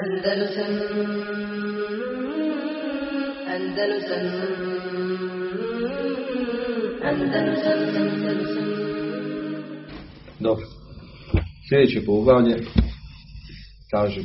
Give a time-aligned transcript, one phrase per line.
[0.00, 0.74] Andalusam
[7.04, 7.78] Andalusam
[10.38, 10.66] Dobro.
[11.68, 12.56] Sljedeće poglavlje,
[13.90, 14.20] kaže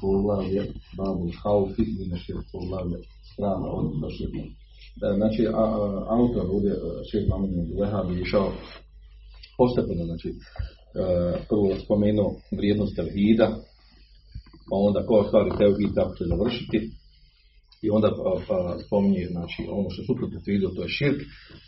[0.00, 0.62] poglavlje
[0.96, 2.98] Babu Haufi, inače poglavlje
[3.32, 4.42] strana od do širka.
[5.16, 6.72] Znači, a, a, autor ovdje,
[7.10, 8.52] šir Mamin Lehab je išao
[9.58, 13.56] postepeno, znači, uh, prvo spomenuo vrijednost tevhida,
[14.70, 16.78] pa onda koja stvari tevhid tako će završiti,
[17.82, 21.20] i onda pa, pa spominje znači, ono što suprotno tevhidu, to je širk,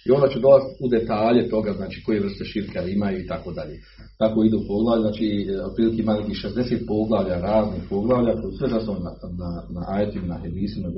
[0.06, 3.76] i onda će dolaziti u detalje toga, znači koje vrste širka imaju i tako dalje.
[4.18, 5.26] Tako idu poglavlja, znači
[5.68, 9.12] otprilike ima nekih 60 poglavlja, raznih poglavlja, koji sve zasnovno na,
[9.42, 10.88] na, na ajetima, na hedisima,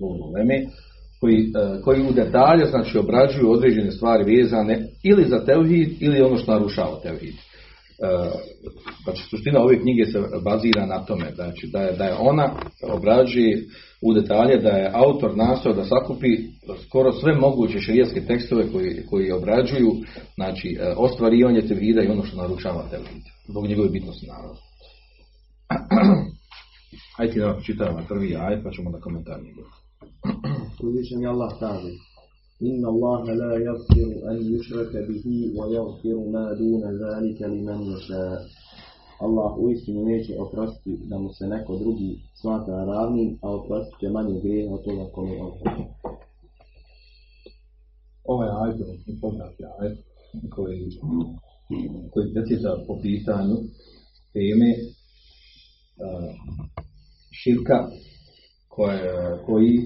[0.00, 0.56] govor o leme,
[1.20, 6.36] koji, e, koji u detalje znači obrađuju određene stvari vezane ili za tevhid ili ono
[6.36, 7.34] što narušava tevhid.
[8.02, 8.30] E,
[9.04, 13.64] znači suština ove knjige se bazira na tome znači da je, da je ona obrađuje
[14.02, 16.36] u detalje da je autor nastao da sakupi
[16.86, 19.92] skoro sve moguće širijetske tekstove koji, koji obrađuju
[20.34, 24.56] znači e, ostvarivanje tevhida i ono što narušava tevhid zbog njegove bitnosti naravno.
[27.18, 29.64] Ajde da čitamo prvi ajet pa ćemo da komentar njegov.
[30.82, 31.90] Uzvišen Allah kaže
[32.61, 35.25] إن الله لا يغفر أن يشرك به
[35.57, 38.41] ويغفر ما دون ذلك لمن يشاء
[39.21, 44.39] Allah uistinu neće oprostiti da mu se neko drugi smatra ravnim, a oprostit će manje
[44.39, 45.83] grijeha od toga kome je oprosti.
[48.23, 49.97] Ovaj ajd je poznati ajd
[50.49, 50.91] koji,
[52.11, 53.55] koji precisa po pitanju
[54.33, 56.29] teme uh,
[57.31, 57.87] širka
[58.67, 59.77] koje, koji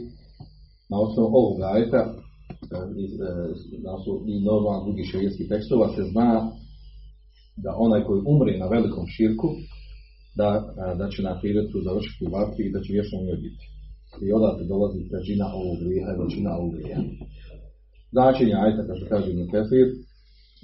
[0.90, 2.14] na osnovu ovog ajta
[4.33, 6.30] i normalno drugih šarijetskih tekstova se zna
[7.56, 9.48] da onaj koji umre na velikom širku
[10.36, 10.48] da,
[10.98, 13.64] da će na ahiretu završiti u vatri i da će vječno njoj biti.
[14.27, 17.03] I odatle dolazi težina ovog grijeha i većina ovog grijeha.
[18.12, 19.86] Značenje ajta, kao kaže Ibn Kefir,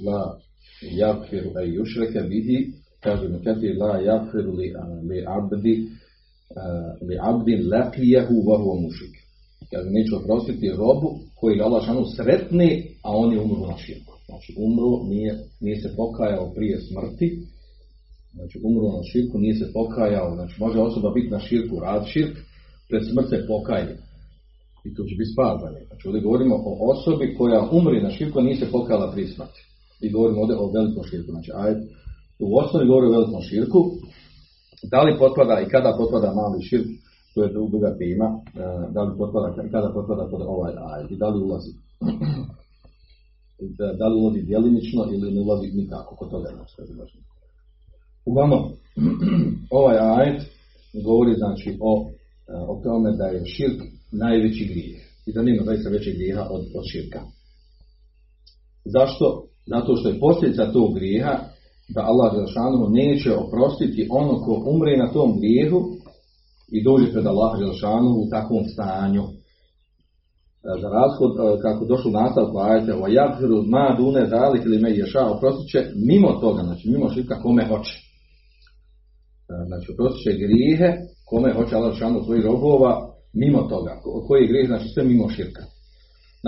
[0.07, 0.21] la
[1.03, 2.59] jakfiru ej yušreke bihi,
[3.05, 4.67] kaže Ibn Kefir, la jakfiru li,
[5.09, 5.75] li abdi,
[7.09, 9.15] li abdin laqiyahu wa huwa mušrik.
[9.71, 11.11] Kaže, neće oprostiti robu
[11.41, 12.71] koji Allah šanu sretni,
[13.03, 14.15] a on je umro na širku.
[14.27, 17.29] Znači, umro, nije, nije se pokajao prije smrti,
[18.35, 22.37] znači umro na širku, nije se pokajao, znači može osoba biti na širku, rad širk,
[22.89, 23.99] pred smrt se pokaje.
[24.87, 25.81] I to će biti spazanje.
[25.87, 29.61] Znači, ovdje govorimo o osobi koja umri na širku, nije se pokajala prije smrti.
[30.05, 31.31] I govorimo ovdje o velikom širku.
[31.31, 31.81] Znači, ajde,
[32.39, 33.81] u osnovi govori o velikom širku,
[34.91, 36.87] da li potpada i kada potpada mali širk,
[37.37, 38.41] to je druga tema,
[38.95, 41.73] da li potpada, kada potpada pod ovaj ajet i da li ulazi.
[43.99, 47.21] Da li ulazi djelimično ili ne ulazi nikako, kod toga ne skazi važno.
[48.27, 48.63] Uglavnom,
[49.81, 50.43] ovaj ajet
[51.05, 51.93] govori znači o,
[52.73, 53.81] o tome da je širk
[54.13, 57.21] najveći grijeh i da nema zaista većeg grijeha od, od širka.
[58.85, 59.27] Zašto?
[59.67, 61.35] Zato što je posljedica tog grijeha
[61.95, 65.81] da Allah Želšanu neće oprostiti ono ko umre na tom grijehu
[66.69, 69.25] i dođe pred Allaha Želšanu u takvom stanju.
[70.83, 75.71] Za razhod, kako došlo nastavku ajte, wa yagfiru ma dune zalik ili me ješa, oprostit
[75.73, 77.95] će mimo toga, znači mimo širka kome hoće.
[79.67, 80.89] Znači oprostit će grijehe
[81.31, 82.93] kome hoće Allah Želšanu svojih robova
[83.33, 83.93] mimo toga.
[84.29, 85.63] Koji grijeh, znači sve mimo širka.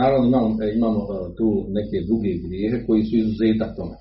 [0.01, 0.49] Naravno imamo,
[0.79, 1.01] imamo
[1.39, 1.49] tu
[1.79, 3.97] neke druge grijehe koji su izuzetak tome.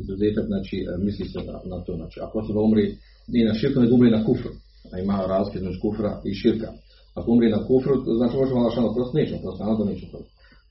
[0.00, 2.84] Izuzetak, znači misli se na, na to, znači ako se umri
[3.28, 4.50] nije na širku, nego umri na kufru
[4.92, 6.68] a ima razlike između kufra i širka.
[7.16, 10.30] Ako umri na kufru, znači možemo Allah šano prosto nećemo, prosto nada nećemo prosto.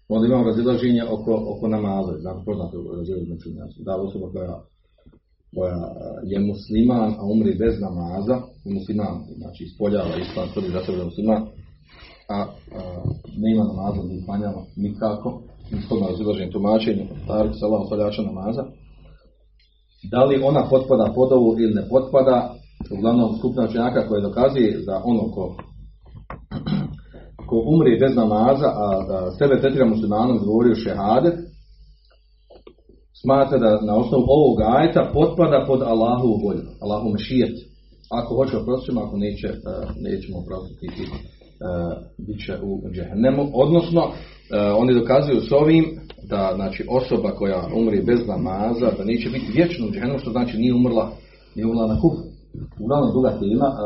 [0.09, 3.35] Onda imamo razilaženje oko, oko namaza, znači poznato razilaženje
[3.85, 4.55] da osoba koja,
[5.55, 5.79] koja
[6.31, 11.41] je musliman, a umri bez namaza, musliman, znači ispoljava islam, tvrdi za sebe da musliman,
[12.29, 12.45] a, a
[13.41, 15.29] ne ima namaza, ne klanjava nikako,
[15.71, 17.81] niskodno razilaženje tumačenje, tarik se Allah
[18.31, 18.63] namaza,
[20.11, 22.55] da li ona potpada pod ovu ili ne potpada,
[22.91, 25.55] uglavnom skupina učenjaka koja dokazuje da ono ko,
[27.47, 31.37] ko umri bez namaza, a da sebe tretira muslimanom govorio šehadet,
[33.21, 37.55] smatra da na osnovu ovog ajta potpada pod Allahu volju, Allahu mešijet.
[38.11, 39.47] Ako hoće oprostiti, ako neće,
[40.05, 41.05] nećemo oprostiti i
[42.25, 43.43] bit će u džehennemu.
[43.53, 44.01] Odnosno,
[44.77, 45.85] oni dokazuju s ovim
[46.29, 50.57] da znači, osoba koja umri bez namaza, da neće biti vječno u džehennemu, što znači
[50.57, 51.11] nije umrla,
[51.55, 52.23] nije umrla na kufru.
[52.79, 53.77] Uglavnom druga tema, uh,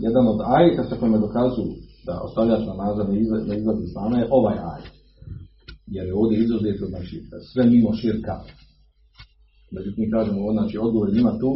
[0.00, 1.72] jedan od ajeta sa kojima dokazuju
[2.06, 3.84] da ostavljač namaza ne izlazi, ne izlazi
[4.18, 4.94] je ovaj ajet.
[5.86, 7.14] Jer je ovdje izuzeto, znači,
[7.52, 8.34] sve mimo širka.
[9.72, 11.50] Međutim, mi kažemo, znači, odgovor ima tu,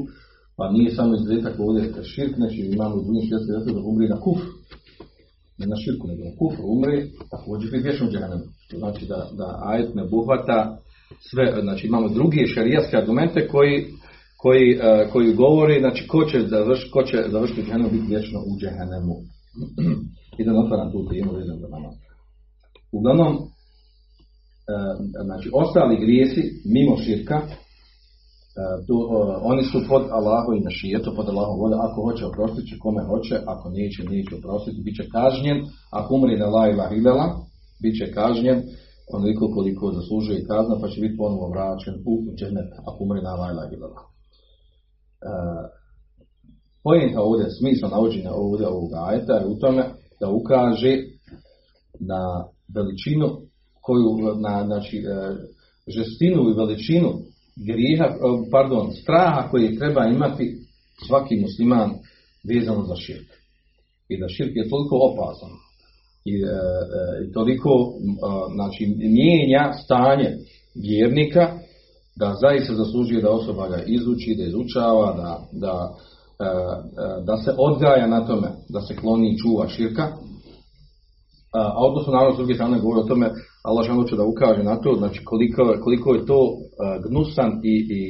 [0.59, 3.45] Pa nije samo izuzetak ovdje širk, znači imamo u drugim širk
[3.75, 4.47] da umri na kufr.
[5.59, 8.45] Ne na širku, nego na kufr umri, također biti vješnom džahannemu.
[8.71, 10.79] To znači da, da ajet ne obuhvata
[11.31, 13.87] sve, znači imamo druge šarijaske argumente koji,
[14.43, 18.53] koji, uh, koji govori, znači ko će, završ, ko će završiti džahannemu biti vječno u
[18.61, 19.17] džahannemu.
[20.39, 21.91] I da ne otvaram tu temu vezano za nama.
[22.93, 23.43] Uglavnom, uh,
[25.27, 26.43] znači ostali grijesi
[26.75, 27.39] mimo širka,
[28.87, 28.97] tu,
[29.51, 33.35] oni su pod Allahom i našijetom, pod Allahom volja, ako hoće oprostiti će kome hoće,
[33.53, 35.59] ako neće, neće oprostiti, bit će kažnjen,
[35.99, 37.27] ako umri na la ilaha ilala,
[37.83, 38.59] bit će kažnjen
[39.15, 43.47] onoliko koliko zaslužuje kazna, pa će biti ponovo vraćen u džennet, ako umri na la
[43.53, 44.01] ilaha ilala.
[44.03, 44.18] E,
[46.85, 49.85] pojenta ovdje, smisla navođenja ovdje ovog ajeta je u tome
[50.21, 50.97] da ukaže
[52.01, 52.45] na
[52.75, 53.29] veličinu
[53.83, 55.37] koju, na, znači, e,
[55.87, 57.11] žestinu i veličinu
[57.67, 58.09] grijeha,
[58.51, 60.57] pardon, straha koji treba imati
[61.07, 61.91] svaki musliman
[62.49, 63.29] vezano za širk.
[64.09, 65.51] I da širk je toliko opasan
[66.25, 67.95] i, e, e, toliko e,
[68.55, 70.37] znači, mijenja stanje
[70.75, 71.59] vjernika
[72.19, 75.75] da zaista zaslužuje da osoba ga izuči, da izučava, da, da,
[76.41, 80.03] e, e da se odgaja na tome, da se kloni i čuva širka.
[81.55, 83.31] A odnosno naravno s druge strane govori o tome
[83.65, 86.41] Allah žele će da ukaže na to, znači koliko, koliko je to
[87.09, 88.01] gnusan i, i,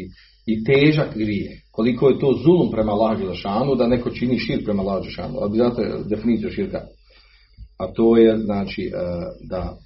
[0.47, 4.83] i težak grije, koliko je to zulum prema Allah Đelešanu, da neko čini šir prema
[4.83, 6.81] Allah Đelešanu, ali zato je definicija širka.
[7.79, 8.91] A to je znači
[9.51, 9.77] da,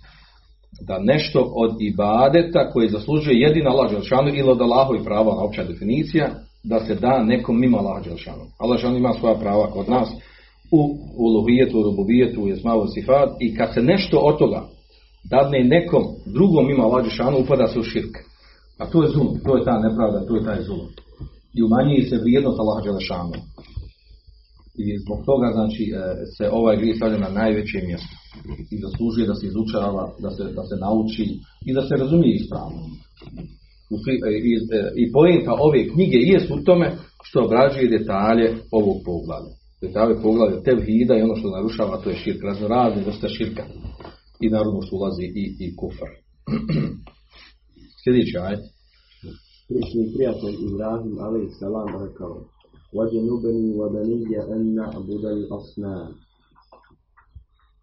[0.86, 6.30] da nešto od ibadeta koji zaslužuje jedina Allah Đelešanu ili od Allahovi prava, opća definicija,
[6.64, 8.44] da se da nekom mimo Allah Đelešanu.
[8.58, 10.08] Allah Đelešanu ima svoja prava kod nas,
[10.72, 10.80] u
[11.16, 14.62] uluhijetu, u rububijetu, u jesmavu sifat i kad se nešto od toga
[15.30, 18.14] dadne nekom drugom ima Allah Đelešanu, upada se u širk.
[18.78, 20.88] A to je zulum, to je ta nepravda, to je taj zulum.
[21.54, 23.32] I umanjuje se vrijednost Allah Đelešanu.
[24.74, 25.96] I zbog toga znači e,
[26.36, 28.14] se ovaj grijeh stavlja na najveće mjesto.
[28.74, 31.24] I zaslužuje da se izučava, da se, da se nauči
[31.68, 32.82] i da se razumije ispravno.
[33.92, 36.86] E, I, e, i pojenta ove knjige jest u tome
[37.26, 38.46] što obrađuje detalje
[38.78, 39.54] ovog poglavlja.
[39.82, 43.64] Detalje poglavlja tevhida i ono što narušava to je širk, razno razne vrste širka
[44.44, 46.12] i naravno što ulazi i, i kufar.
[48.02, 48.64] Sljedeći ajet.
[49.68, 52.32] Prišli prijatelj Ibrahim alaih salam rekao
[52.93, 56.11] وَجَنُبَنِي وَبَنِيَ أَنْ نَعْبُدَ الْأَصْنَامِ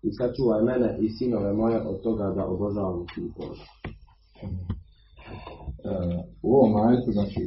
[0.02, 3.56] I sačuvaj mene i sinove moje od toga da obožavam kipove.
[5.84, 7.40] Uh, u ovom ajetu, znači,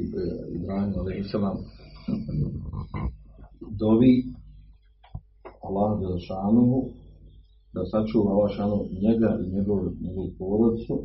[0.56, 1.58] Ibrahim alaih salam
[3.80, 4.14] dovi
[5.64, 6.80] Allah Đelešanuhu
[7.74, 10.96] da sačuva Alašanu njega i njegovu, njegovu porodicu,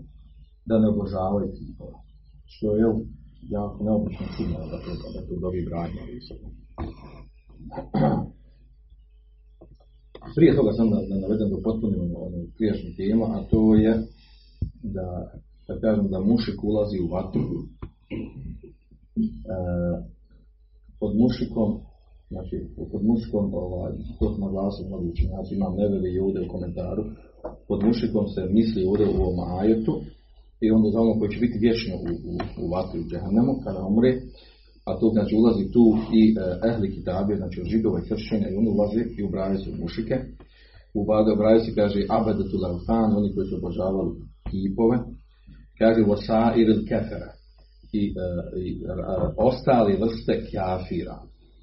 [0.67, 1.99] da ne obožavaju kipova.
[2.45, 2.87] Što je
[3.42, 6.02] jako neobično čudno da to, da to dobi branje.
[10.36, 13.94] Prije toga sam da, da navedem da potpunimo onu prijašnju temu, a to je
[14.84, 15.08] da,
[15.68, 17.42] da kažem da mušik ulazi u vatru.
[19.56, 19.58] E,
[21.00, 21.70] pod mušikom
[22.30, 22.56] Znači,
[22.92, 27.04] pod mušikom, ovaj, to su naglasili mnogi učinjaci, imam neveli i ovdje u komentaru,
[27.68, 30.02] pod mušikom se misli ovdje u ovom ajetu
[30.66, 32.34] i onda za ono koji će biti vječno u, u,
[32.64, 34.12] u vatru u džahannemu kada umre,
[34.88, 35.86] a to znači ulazi tu
[36.20, 36.36] i e,
[36.70, 40.16] ehli kitabije, znači od židova i kršćenja i oni ulazi i ubrajaju se u mušike.
[40.98, 44.12] U Bada ubrajaju se, kaže, abedetu laufan, oni koji su obožavali
[44.50, 44.98] kipove,
[45.80, 47.32] kaže, vasa il kefera
[48.00, 48.28] i, e,
[48.66, 51.18] i a, ostali vrste kafira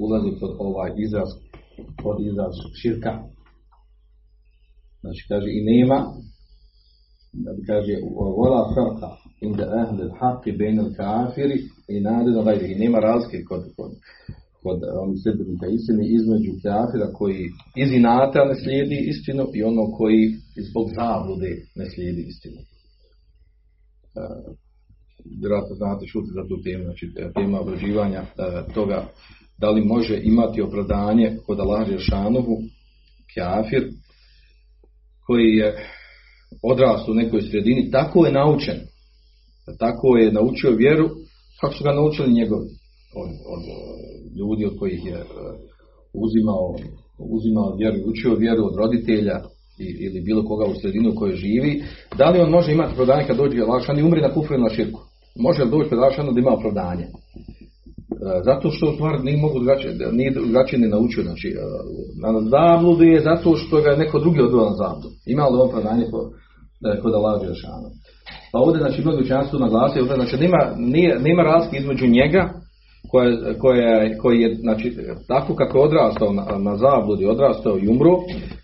[0.04, 1.28] ulazi pod ovaj izraz,
[2.02, 3.12] pod izraz širka.
[5.02, 5.98] Znači, kaže, i nema,
[7.66, 7.94] kaže,
[8.38, 9.10] vola farka
[9.40, 12.74] inda ahli haqi bejn al kafiri i nade na gajri.
[12.74, 13.92] Nema razlike kod, kod,
[14.62, 17.42] kod onih sljedbenika istine između kafira koji
[17.82, 20.22] iz inata ne slijedi istinu i ono koji
[20.68, 22.60] zbog zablude ne slijedi istinu.
[24.20, 24.54] Uh,
[25.40, 27.04] vjerojatno znate šuti za tu temu, znači
[27.36, 28.98] tema obrađivanja uh, toga
[29.58, 32.56] da li može imati opravdanje kod Allah Žešanovu,
[33.34, 33.82] kafir,
[35.26, 35.68] koji je
[36.72, 38.78] odrastao u nekoj sredini, tako je naučen,
[39.78, 41.08] tako je naučio vjeru,
[41.60, 42.68] kako su ga naučili njegovi,
[43.22, 43.62] od, od
[44.38, 45.24] ljudi od kojih je
[46.24, 46.76] uzimao,
[47.18, 49.40] uzimao vjeru, učio vjeru od roditelja
[50.00, 51.82] ili bilo koga u sredinu u kojoj živi,
[52.18, 55.00] da li on može imati opravdanje kad dođe Allah i umri na kufru na širku?
[55.36, 57.06] Može li doći Allah da ima opravdanje?
[58.44, 61.54] zato što stvar nije mogu drugačije, nije drugačije ne naučio, znači e,
[62.22, 65.08] na zabludu je zato što ga neko drugi odveo na zabludu.
[65.26, 65.70] Ima li on
[66.84, 67.88] predanje kod, kod Allah Đelešanu.
[68.52, 72.42] Pa ovdje, znači, mnogi učenjaci su naglasili, ovdje, znači, nema, nije, nema razlike između njega,
[73.10, 74.96] koje, koje, koji je, znači,
[75.28, 78.14] tako kako je odrastao na, na zabludi, odrastao i umro,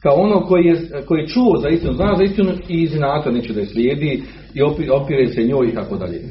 [0.03, 3.31] kao ono koji je, koji je čuo za istinu, zna za istinu i iz inata
[3.31, 4.23] neće da je slijedi
[4.55, 6.17] i opi- opire se njoj i tako dalje.
[6.17, 6.25] E,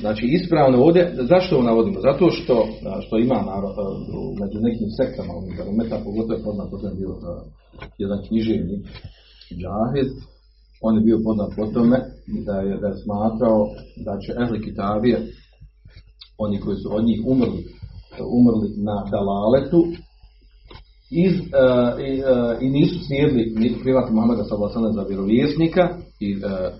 [0.00, 2.00] Znači ispravno ovdje, zašto ovo navodimo?
[2.00, 2.54] Zato što,
[2.86, 3.56] a, što ima a,
[4.18, 7.12] u- među nekim sektama unutar umeta, pogotovo je poznat, to je bio
[7.98, 8.82] jedan književnik,
[9.60, 10.08] Džahiz,
[10.82, 11.98] on je bio poznat po tome
[12.46, 13.60] da je, da je smatrao
[14.06, 15.26] da će ehli kitabije,
[16.38, 17.62] oni koji su od njih umrli,
[18.38, 19.80] umrli na dalaletu,
[21.10, 21.42] iz, e,
[22.08, 25.88] i, e, i nisu slijedili niti privati Muhammeda sallallahu za vjerovjesnika
[26.20, 26.70] i, e,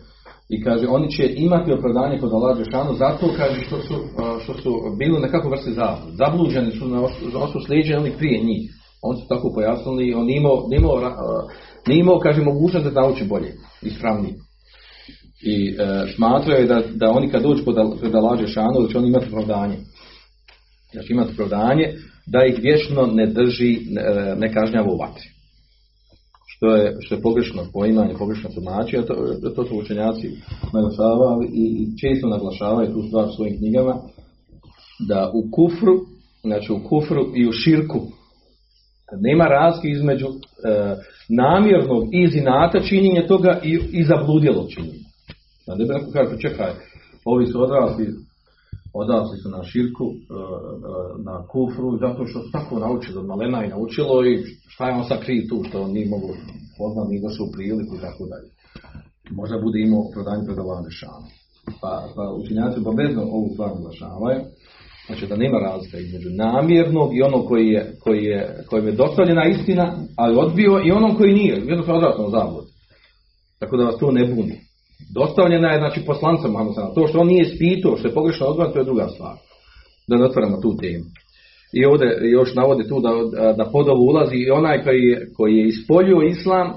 [0.49, 3.95] i kaže oni će imati opravdanje kod Allah Žešanu zato kaže što su,
[4.43, 6.17] što su bili nekako vrste zablude.
[6.17, 7.03] Zabluđeni su na
[7.45, 8.75] osnovu slijeđeni onih prije njih.
[9.03, 10.97] Oni su tako pojasnili, on imao, imao,
[11.89, 13.53] nije imao kaže, mogućnost da nauči bolje,
[13.83, 14.35] ispravnije.
[15.43, 17.63] I e, smatraju da, da oni kad dođu
[18.15, 19.77] Allah Žešanu da će oni imati opravdanje.
[20.95, 21.95] Da će imati opravdanje
[22.27, 25.29] da ih vječno ne drži, ne, ne kažnjava u vatri.
[26.47, 29.15] Što je, što je pogrešno poimanje, pogrešno tumačenje, to,
[29.57, 30.31] to su učenjaci
[30.73, 33.95] naglašavali i često naglašavaju tu stvar u svojim knjigama,
[35.09, 35.95] da u kufru,
[36.43, 38.01] znači u kufru i u širku,
[39.17, 40.33] nema razlike između e,
[41.29, 45.09] namjernog iz inata činjenja toga i, i zabludjelog činjenja.
[45.67, 46.73] Da ne bi neko kaže, čekaj,
[47.25, 48.07] ovi su odrasli,
[48.95, 50.39] odrasli su na širku, e, e,
[51.29, 54.33] na kufru, zato što su tako naučili, malena i naučilo i
[54.73, 56.29] šta je on sad kriv tu, što on nije mogu
[56.79, 58.49] poznat, nije došao u priliku i tako dalje.
[59.41, 60.59] Možda bude imao opravdanje pred.
[61.81, 64.41] Pa, pa učinjaci obavezno ovu stvar naglašavaju,
[65.09, 69.45] znači da nema razlika između namjernog i onog koji je, koji je, kojem je dostavljena
[69.49, 72.65] istina, ali odbio i onom koji nije, jednostavno odrasno zavod.
[73.59, 74.57] Tako da vas to ne buni.
[75.15, 76.95] Dostavljena je znači poslancem Muhammed.
[76.95, 79.37] To što on nije ispitao, što je pogrešno odgovoran, to je druga stvar.
[80.09, 81.05] Da ne otvaramo tu temu.
[81.73, 83.11] I ovdje još navodi tu da,
[83.57, 86.73] da pod ovo ulazi i onaj koji je, koji je ispoljio islam,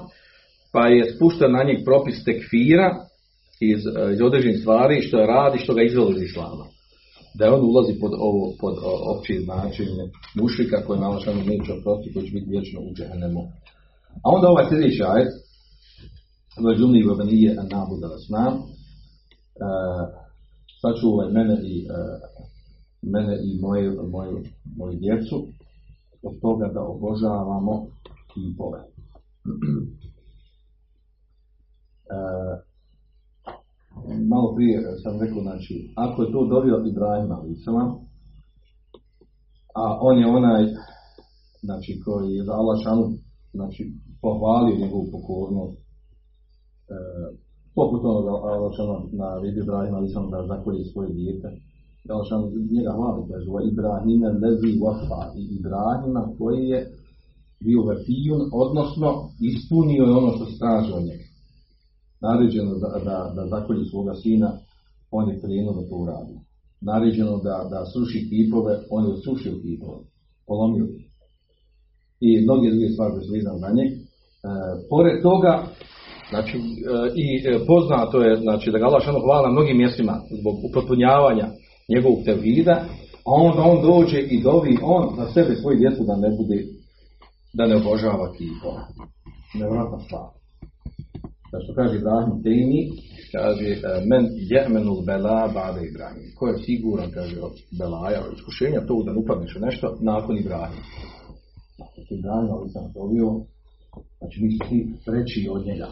[0.72, 2.88] pa je spušten na njeg propis tekfira
[3.60, 3.80] iz,
[4.12, 6.64] iz određenih stvari što je radi, što ga izvelo iz islama.
[7.38, 8.74] Da on ulazi pod ovo, pod
[9.12, 10.04] opće značenje
[10.40, 13.42] mušrika koji malo što neće oprosti, koji će biti vječno u džehennemu.
[14.24, 15.32] A onda ovaj sljedeći ajet,
[16.64, 18.54] Vađuni vabanije an nabuda asnam,
[20.80, 21.86] sačuvaj mene i e,
[23.02, 24.42] mene i moje, moju,
[24.76, 25.46] moju djecu
[26.22, 27.86] od toga da obožavamo
[28.34, 28.80] kipove.
[34.10, 37.84] E, malo prije sam rekao, znači, ako je to dobio Ibrahim Alisama,
[39.80, 40.62] a on je onaj,
[41.66, 43.04] znači, koji je za Allah šanu,
[43.58, 43.82] znači,
[44.22, 45.84] pohvalio njegovu pokornost, e,
[47.76, 51.48] poput onoga Allah šanu na vidi Ibrahim Alisama da zakolje svoje dijete,
[52.12, 56.80] Allah šanu njega hvali, kaže, wa Ibrahime lezi wafa, i Ibrahima koji je
[57.64, 59.08] bio vefijun, odnosno
[59.50, 61.31] ispunio je ono što se traži od njega
[62.22, 64.50] naređeno da, da, da zakolji svoga sina,
[65.10, 66.34] on je krenuo da to uradi.
[66.80, 69.98] Naređeno da, da sruši kipove, on je srušio kipove,
[70.46, 70.86] polomio.
[72.26, 73.90] I mnoge druge stvari koje su vezane za njeg.
[73.92, 73.98] E,
[74.90, 75.52] pored toga,
[76.30, 76.62] znači, e,
[77.22, 81.46] i e, poznato je, znači, da ga Allah hvala na mnogim mjestima zbog upotpunjavanja
[81.92, 82.76] njegovog tevhida,
[83.28, 86.58] a onda on dođe i dovi on na sebe svoju djecu da ne bude,
[87.56, 88.82] da ne obožava kipove.
[89.60, 90.42] Nevratna stvar
[91.52, 92.80] da što kaže Ibrahim Tejmi,
[93.36, 93.78] kaže e,
[94.10, 96.26] men je'menul bela bade Ibrahim.
[96.38, 100.34] Ko je siguran, kaže, od belaja, od iskušenja, to da ne upadneš u nešto, nakon
[100.38, 100.82] Ibrahim.
[101.80, 103.28] Nakon Ibrahim, ali sam dobio,
[104.18, 105.88] znači mi svi preći od njega.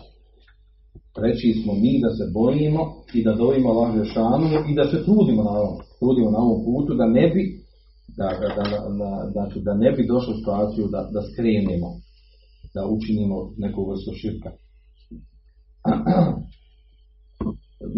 [1.17, 2.83] Preći smo mi da se bojimo
[3.17, 6.91] i da dovimo Allah Žešanu i da se trudimo na ovom, trudimo na ovom putu,
[7.01, 7.43] da ne bi,
[8.19, 8.63] da, da, da,
[9.01, 11.91] da, znači, da ne bi došlo u situaciju da, da skrenemo,
[12.75, 14.51] da učinimo neku vrstu širka.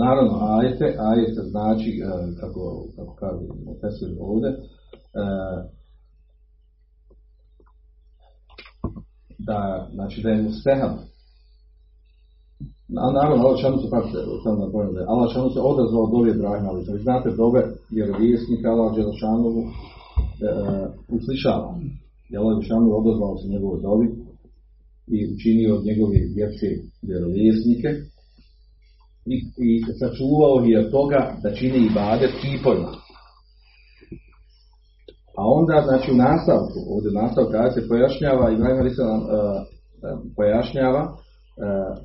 [0.02, 2.06] Naravno, ajete, ajete znači, e,
[2.40, 4.56] kako, kako kaže profesor ovdje, e,
[9.38, 10.94] da, znači da je mustehab.
[13.02, 16.86] A naravno, Allah šanu se, pazite, sam da Allah šanu se odazvao dobi Ibrahima, ali
[16.92, 17.60] vi znate dobe
[17.96, 19.70] vjerovjesnika, Allah Đelšanovu e,
[21.16, 21.70] uslišava.
[22.30, 24.06] I Allah Đelšanovu odazvao se njegove dobi,
[25.06, 26.66] i učinio od njegove djece
[27.02, 27.88] vjerovjesnike
[29.26, 29.36] i,
[29.68, 32.92] i sačuvao je od toga da čine i bade kipovima.
[35.38, 39.20] A onda, znači u nastavku, ovdje u nastavku kada se pojašnjava, Ibrahim Ali se nam
[39.22, 39.28] uh,
[40.36, 41.16] pojašnjava uh,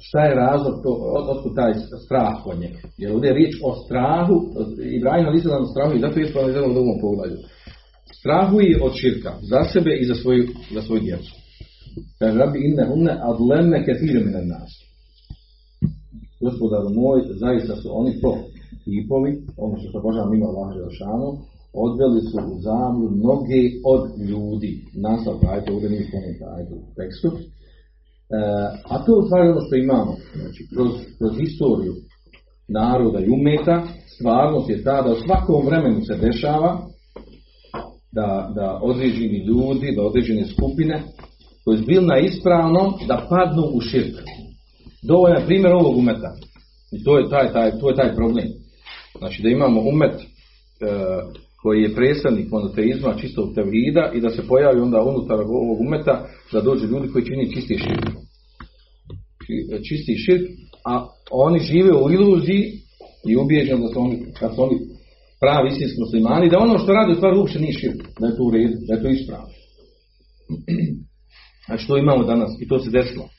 [0.06, 0.92] šta je razlog, to,
[1.34, 1.74] otkud taj
[2.06, 2.80] strah kod njega.
[2.98, 4.36] Jer ovdje je riječ o strahu,
[5.00, 7.38] Ibrahim ali o strahu i zato je spomenuo u drugom pogledu.
[8.20, 10.44] Strahuje od širka za sebe i za svoju,
[10.76, 11.32] za svoju djecu.
[12.20, 14.72] Kaže, rabi inne unne adlenne ketire mine nas.
[16.42, 18.32] Gospodar moj, zaista su oni to
[18.84, 21.30] tipovi, ono što se Boža mimo Allah Želšanu,
[21.86, 23.62] odveli su u zamlu mnoge
[23.94, 24.72] od ljudi.
[25.08, 27.30] Nastav ajte, ovdje nije spomenuti ajte u tekstu.
[27.38, 28.40] E,
[28.92, 30.14] a to je stvari ono što imamo.
[30.42, 31.94] Znači, kroz, kroz historiju
[32.80, 33.76] naroda i umeta,
[34.16, 36.72] stvarnost je ta da u svakom vremenu se dešava
[38.12, 41.04] da, da određeni ljudi, da određene skupine
[41.68, 44.16] koji su bili na ispravnom da padnu u širk.
[45.08, 46.32] Dovoljan primjer ovog umeta.
[46.96, 48.48] I to je taj, taj, to je taj problem.
[49.18, 50.26] Znači da imamo umet e,
[51.62, 56.62] koji je predstavnik monoteizma, čistog tevhida i da se pojavi onda unutar ovog umeta da
[56.62, 58.08] dođu ljudi koji čini čisti širk.
[59.88, 60.46] Čisti širk,
[60.86, 62.64] a oni žive u iluziji
[63.30, 64.78] i ubijeđeni da su oni, kad su oni
[65.40, 68.44] pravi istinski muslimani, da ono što radi u stvari uopće nije širk, da je to
[68.44, 69.50] u redu, da je to ispravno.
[71.68, 73.30] Znači to imamo danas i to se desilo.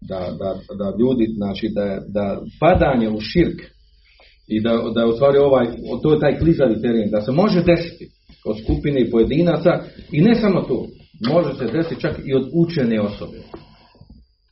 [0.00, 3.60] Da, da, da ljudi, znači da, da padanje u širk
[4.48, 5.66] i da, da u stvari ovaj,
[6.02, 8.08] to je taj klizavi teren, da se može desiti
[8.44, 9.70] od skupine i pojedinaca
[10.12, 10.86] i ne samo to,
[11.34, 13.38] može se desiti čak i od učene osobe.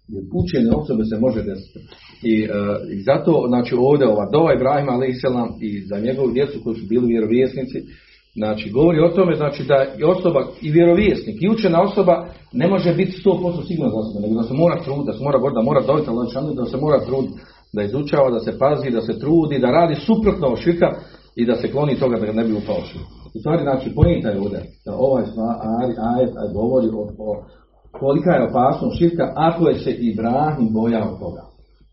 [0.09, 1.79] I od učene osobe se može desiti.
[2.23, 2.49] I, uh,
[2.95, 5.23] i zato, znači ovdje ova dova Ibrahima a.s.
[5.61, 7.79] i za njegovu djecu koji su bili vjerovjesnici,
[8.37, 12.15] znači govori o tome znači da i osoba i vjerovjesnik i učena osoba
[12.53, 15.39] ne može biti 100% sigurna za sebe, nego da se mora truditi, da se mora
[15.59, 16.11] da mora dobiti
[16.61, 17.35] da se mora truditi,
[17.75, 20.89] da izučava, da se pazi, da se trudi, da radi suprotno od širka
[21.41, 22.81] i da se kloni toga da ga ne bi upao
[23.35, 25.25] U stvari, znači, pojenta je ovdje da ovaj
[26.15, 27.29] ajet govori o, o
[28.01, 31.43] kolika je opasnost širka ako je se Ibrahim bojao toga.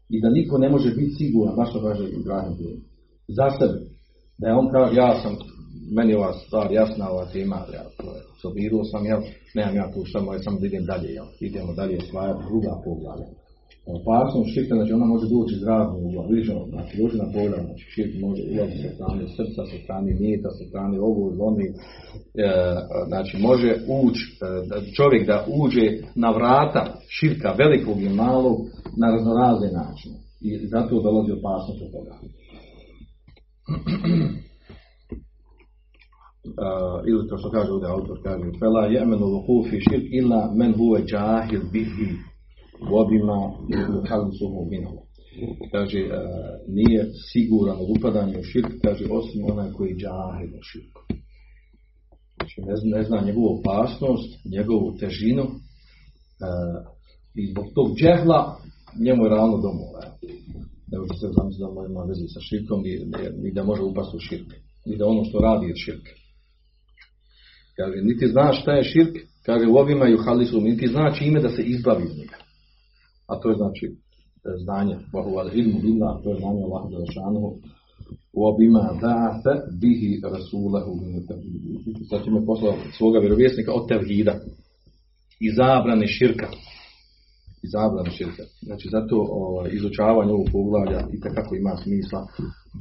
[0.09, 2.53] I da niko ne može biti siguran, baš što kaže Ibrahim
[3.37, 3.77] za sebe.
[4.39, 5.33] Da je on kao, ja sam,
[5.97, 7.83] meni ova stvar jasna, ova tema, ja,
[8.41, 9.21] sobirao sam, ja,
[9.55, 13.27] nemam ja tu samo, ja sam idem dalje, ja, idemo dalje osvajati druga poglavlja.
[13.97, 17.57] Opasnost širka, znači ona može doći iz raznog ugla, vidiš ono, znači dođe na polja,
[17.65, 21.71] znači širk može ulaziti sa strane srca, sa strane nijeta, sa strane ovo, zvoni, e,
[23.07, 23.69] znači može
[24.03, 24.33] ući, e,
[24.97, 26.83] čovjek da uđe na vrata
[27.17, 28.57] širka velikog i malog
[29.01, 30.17] na raznorazne načine.
[30.47, 32.13] I zato dolazi opasnost od toga.
[36.45, 40.99] Uh, ili to što kaže ovdje autor kaže fela jemenu lukufi širk illa men huve
[41.09, 42.07] džahil bihi
[42.89, 43.37] vodima
[44.39, 44.97] suhu minhu.
[45.71, 45.99] Kaže,
[46.67, 51.01] nije siguran od upadanja u širk, kaže, osim onaj koji džahil u širku.
[52.35, 55.53] Znači, ne zna, ne njegovu opasnost, njegovu težinu, e,
[57.35, 58.39] i zbog tog džehla
[59.05, 60.03] njemu je realno domova.
[60.91, 62.79] Ne može se zamisliti da ima veze sa širkom,
[63.41, 64.49] ni, da može upasti u širk,
[64.85, 66.05] ni da ono što radi je širk.
[67.77, 71.41] Kaže, niti zna šta je širk, kaže, u ovima i u halisu, niti zna čime
[71.41, 72.37] da se izbavi iz njega.
[73.27, 73.85] A to je znači
[74.63, 74.95] znanje,
[75.53, 77.49] ilmu billah, to je znanje Allah Đelešanohu,
[78.33, 80.93] u obima da'ate bihi rasulahu
[82.09, 84.35] sad ćemo poslao svoga vjerovjesnika od tevhida.
[85.39, 86.47] I zabrane širka.
[87.63, 88.43] I zabrane širka.
[88.61, 92.27] Znači zato ovaj, izučavanje ovog poglavlja i kako ima smisla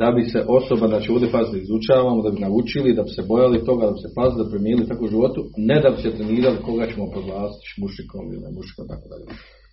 [0.00, 3.64] da bi se osoba, znači ovdje fazno izučavamo, da bi naučili, da bi se bojali
[3.68, 6.64] toga, da bi se fazno da premijeli tako u životu, ne da bi se trenirali
[6.66, 9.26] koga ćemo proglasiti mušikom ili mušikom, tako dalje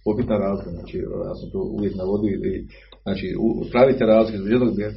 [0.06, 2.68] pobitna razlika, znači ja sam to uvijek navodio i
[3.04, 3.26] znači
[3.72, 4.38] pravite razlike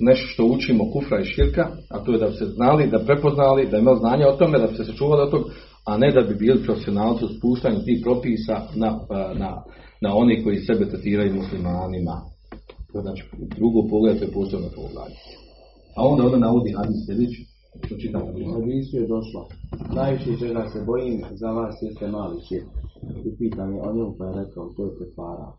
[0.00, 3.68] nešto što učimo kufra i širka, a to je da bi se znali, da prepoznali,
[3.70, 5.44] da imali znanje o tome, da bi se sačuvali od tog,
[5.86, 8.90] a ne da bi bili profesionalci u spuštanju tih propisa na,
[9.42, 9.50] na,
[10.00, 12.31] na oni koji sebe tretiraju muslimanima.
[12.92, 13.24] To je znači
[13.56, 15.16] drugo pogled, to je posebno poglavlje.
[15.96, 17.46] A onda onda navodi hadis sljedeći,
[17.84, 18.22] što čitam.
[18.54, 19.48] Hadisu je došlo.
[19.94, 22.66] Najviše čega se bojim za vas jeste mali širk
[23.24, 25.52] i pitan je o njemu pa je rekao to je pretvara.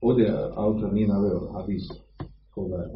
[0.00, 1.82] Ovdje autor nije naveo hadis
[2.54, 2.88] koga je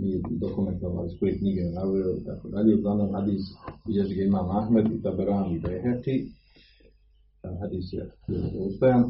[0.00, 2.74] nije dokumentovao iz koje knjige je naveo i tako dalje.
[2.74, 3.42] Uglavnom hadis
[3.86, 6.32] bilježi ga imam Ahmed i Taberan i Beheti.
[7.60, 8.10] Hadis je
[8.58, 9.04] ustojan.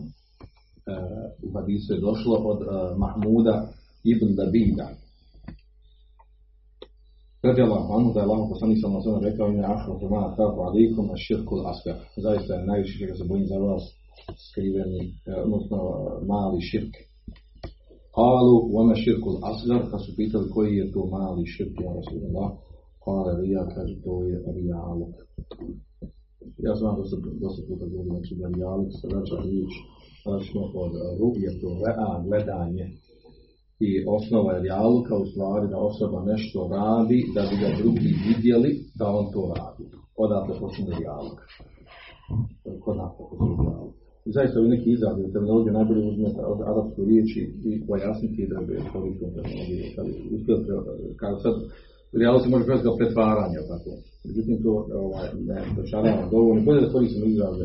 [1.46, 2.60] U hadisu je došlo od
[2.98, 3.54] Mahmuda
[4.04, 4.88] ibn Dabida
[7.44, 11.06] Radi Allah, anu da je Allah poslanik sam na rekao ime ašro humana kafu alikum
[11.12, 11.96] na širkul asgar.
[12.26, 13.84] Zaista je najviše čega se bojim za vas
[14.46, 15.78] skriveni, e, odnosno
[16.32, 16.94] mali širk.
[18.16, 22.50] Kalu, vama širkul asgar, kad su pitali koji je to mali širk, ja Rasulullah,
[23.04, 25.12] kala rija, kaže to je rijalog.
[26.66, 29.72] ja sam vam dosta, dosta puta govorio, znači da rijaluk se vraća riječ,
[30.24, 32.86] znači od rubje to rea, gledanje.
[33.86, 38.70] I osnova je rijaluka u stvari da osoba nešto radi, da bi ga drugi vidjeli
[38.98, 39.84] da on to radi.
[40.24, 41.38] Odatle počne rijaluk.
[42.84, 43.12] Kod nas.
[44.28, 48.58] I zaista ovi neki izrazi u terminologiju najbolje uzmete od arapske riječi i pojasniti da
[48.66, 49.84] bi koristom terminologiju.
[49.96, 50.56] Kad uspio,
[51.20, 51.54] kao sad,
[52.20, 53.90] realno se može kao pretvaranje, tako.
[54.24, 56.64] Međutim, to ovaj, ne dočarava dovoljno.
[56.64, 57.64] Bolje da koristimo izraze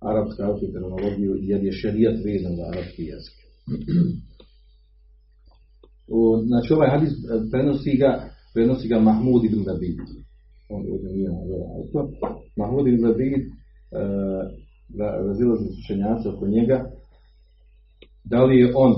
[0.00, 3.36] arapske, arapske terminologiju, jer je šerijat vezan za arapski jezik.
[6.50, 8.10] Znači, ovaj hadis e, prenosi ga,
[8.54, 9.98] prenosi ga Mahmud ibn Zabid.
[10.68, 11.28] On ovdje nije
[11.76, 12.10] auto.
[12.56, 13.44] Mahmud ibn Zabid, e,
[15.28, 16.90] razilazni sučenjaci oko njega,
[18.24, 18.92] da li je on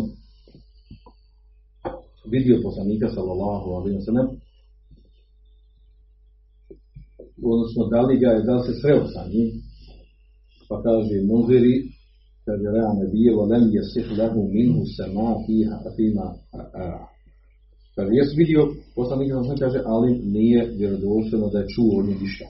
[2.30, 4.28] vidio poslanika sallallahu alaihi wa sallam
[7.52, 9.48] odnosno da li ga je, da li se sreo sa njim,
[10.68, 11.74] pa kaže Muziri,
[12.46, 16.26] kaže reane bilo, lem je sih lehu minhu sema fiha fima
[17.96, 18.62] Kaže, jes vidio,
[18.96, 22.46] poslanik sam kaže, ali nije vjerodostojno da je čuo njih ništa.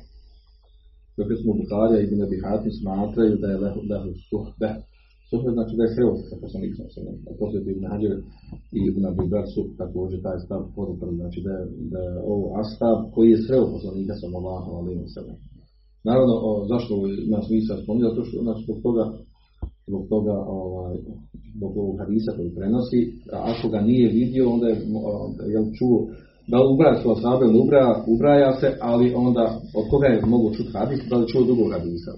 [1.17, 4.69] Dok smo Bukharija i Ibn Hatim smatraju da je lehu, lehu suhbe.
[5.31, 7.17] Suhbe znači da je sreo sa poslanikom njim.
[7.41, 8.13] Poslije Ibn Hađer
[8.79, 11.21] i Ibn Abi su također taj stav poduprli.
[11.23, 15.39] Znači da je, da ovo astav koji je sreo poslanika sa Allahu alaihi wa sallam.
[16.09, 16.93] Naravno, o, zašto
[17.35, 18.13] nas nisa spominjali?
[18.13, 19.05] Zato što znači, zbog toga
[19.89, 20.97] zbog toga ovaj,
[21.57, 23.01] zbog ovog hadisa koji prenosi,
[23.35, 24.77] a ako ga nije vidio, onda je,
[25.79, 25.99] čuo
[26.51, 26.97] da li ubraja
[27.49, 29.45] ili ubraja, ubraja se, ali onda
[29.79, 32.13] od koga je mogu čuti hadis, da li čuo drugog hadisa.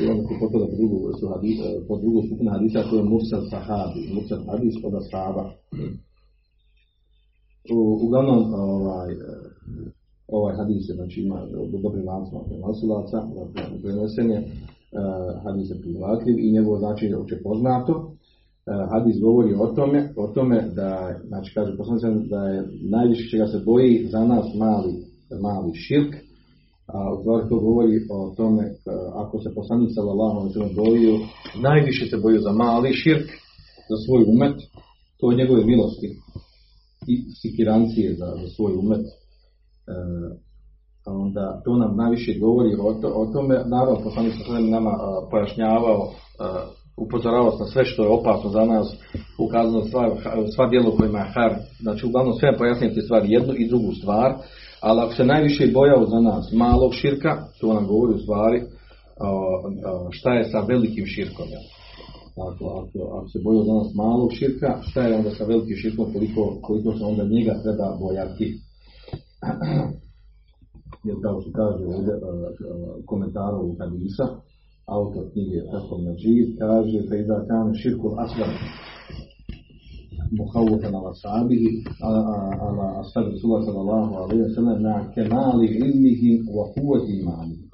[0.00, 4.00] Onda ko potpada po drugu vrstu hadisa, po drugu skupinu hadisa, to je mursal sahabi,
[4.14, 5.44] mursal hadis od ashaba.
[7.74, 9.10] U, uglavnom, ovaj,
[10.28, 11.46] ovaj hadis je, znači ima
[11.82, 13.18] dobrim lancima prenosilaca,
[13.82, 14.40] prenesen je,
[15.44, 18.12] hadis je prihvatljiv i njegovo značenje je opće poznato.
[18.90, 23.58] Hadis govori o tome, o tome da, znači kaže poslanik da je najviše čega se
[23.64, 24.92] boji za nas mali,
[25.42, 26.14] mali širk,
[26.92, 28.64] a u stvari to govori o tome
[29.22, 31.14] ako se poslanik sallallahu alejhi bojio,
[31.68, 33.28] najviše se bojio za mali širk,
[33.90, 34.56] za svoj umet,
[35.18, 36.08] to je njegove milosti.
[37.12, 39.04] I sikirancije za, za svoj umet.
[39.06, 39.12] E,
[41.06, 46.12] onda to nam najviše govori o, to, o tome, naravno poslanik sa nama a, pojašnjavao,
[46.38, 48.86] a, upozoravao na sve što je opasno za nas,
[49.38, 50.16] ukazano sva,
[50.54, 54.34] sva djela kojima je har, znači uglavnom sve pojasniti stvari, jednu i drugu stvar,
[54.82, 58.58] ali ako se najviše bojao za nas malog širka, to nam govori u stvari
[60.10, 61.46] šta je sa velikim širkom.
[62.40, 66.06] Dakle, ako, ako se bojao za nas malog širka, šta je onda sa velikim širkom,
[66.12, 68.46] koliko, koliko se onda njega treba bojati.
[71.06, 72.14] jer kao što kaže ovdje
[73.10, 74.26] komentaru u Hadisa,
[74.96, 78.08] autor knjige Fathul Majid, kaže da iza kane širku
[80.32, 86.68] asgar muhawwatan ala sahabihi ala ashab Rasulullah sallallahu alaihi wa sallam na kemali ilmihim wa
[86.74, 87.70] kuvati imanihim.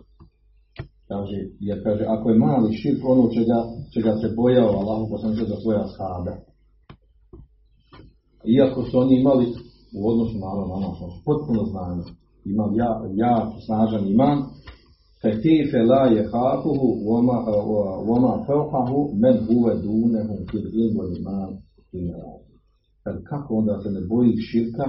[1.08, 5.56] Kaže, jer kaže, ako je mali širk ono čega, čega se bojao Allahu poslanče za
[5.56, 6.32] svoje ashabe.
[8.44, 9.46] Iako su oni imali
[9.96, 12.02] u odnosu na nas, potpuno znanje,
[12.44, 14.42] imam ja, ja snažan iman,
[15.22, 16.88] kejfe la je hafuhu
[18.06, 21.50] voma feuhahu men huve dunehu fil ilmu iman
[21.90, 22.47] Kad
[23.24, 24.86] kako onda se ne boji širka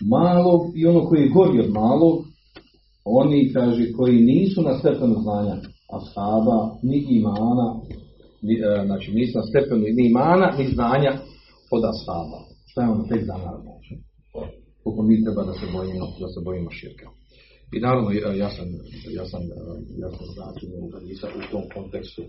[0.00, 2.24] malog i ono koji je gori od malog,
[3.04, 5.56] oni, kaže, koji nisu na stepenu znanja
[5.98, 7.66] ashaba, ni imana,
[8.42, 11.12] ni, e, znači nisu na stepenu ni imana, ni znanja
[11.70, 12.38] od ashaba.
[12.70, 13.94] Šta je ono tek za nas znači?
[14.82, 17.06] koliko mi treba da se bojimo, da se bojimo širka.
[17.74, 18.10] I naravno,
[18.42, 18.66] ja sam,
[19.18, 19.42] ja sam,
[20.02, 20.26] ja sam
[20.94, 22.22] hadisa u tom kontekstu.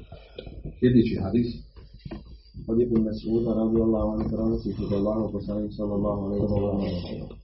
[0.80, 1.48] Sljedeći hadis.
[2.68, 7.40] Od Ibn Mas'uda radi Allah on prenosi kod Allahu poslanik sallallahu alaihi wa sallam.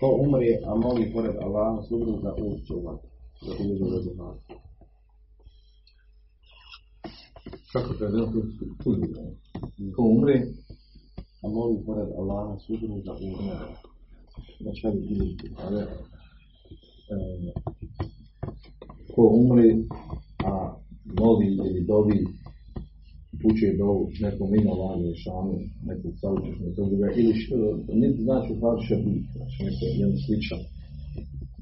[0.00, 3.08] Ko umre, a moli pored Allaha, supruga ušće u vatru.
[3.46, 4.12] Da ti je uredu
[7.72, 8.26] Kako to je bilo
[9.96, 10.36] Ko umre,
[11.42, 13.90] a moli pored Allaha, supruga u vatru.
[14.60, 15.84] Znači hajde vidjeti, ali
[19.14, 19.86] ko umri,
[20.44, 22.26] a moli ili dovi,
[23.48, 23.88] uče do
[24.24, 25.54] nekom mimo vanje šanu,
[25.90, 27.56] nekog saučešnog druga, ili što,
[28.02, 30.62] niti znači farša biti, znači neko je njemu sličan,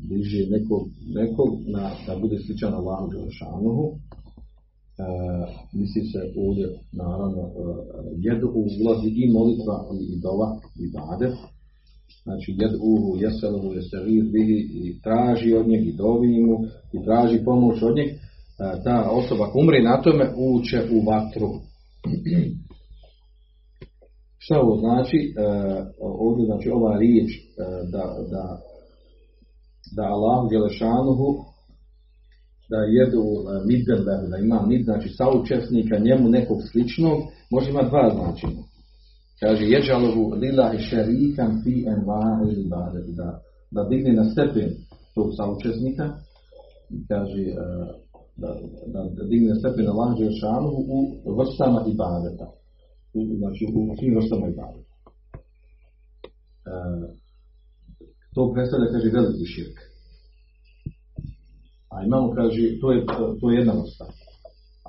[0.08, 0.82] bliže nekog,
[1.20, 3.96] nekog na, da bude sličan Allahu Đelešanuhu, e,
[5.78, 6.66] misli se ovdje,
[7.02, 7.52] naravno, e,
[8.26, 8.48] jedu
[8.80, 10.48] ulazi i molitva i, i dova,
[10.82, 11.28] i bade,
[12.24, 16.56] znači jed'uhu, jeseluhu, jesegir bihi i traži od njeg i dovi mu
[16.96, 18.08] i traži pomoć od njeg
[18.84, 21.48] ta osoba umre na tome uće u vatru.
[24.42, 25.16] Šta ovo znači?
[25.16, 25.44] E,
[26.00, 27.40] ovdje znači ova riječ e,
[27.92, 28.44] da, da,
[29.96, 31.28] da Allah Đelešanuhu
[32.70, 33.24] da jedu
[33.66, 37.18] midden da ima mid, znači saučesnika njemu nekog sličnog,
[37.50, 38.62] može imati dva značenja.
[39.40, 42.64] Kaže, jeđalovu lillahi šerikan fi enva ili
[43.16, 44.70] da, da digne na stepen
[45.14, 46.06] tog saučesnika
[46.90, 47.44] i kaže
[48.42, 48.48] da,
[49.16, 50.82] da, digne na stepen Allah Đelešanuhu
[51.24, 52.48] u vrstama ibadeta
[53.14, 54.94] znači u svim vrstama ibadeta.
[56.66, 56.76] E,
[58.34, 59.78] to predstavlja, kaže, veliki širk.
[61.90, 63.06] A imamo, kaže, to je,
[63.40, 64.06] to je jedna vrsta.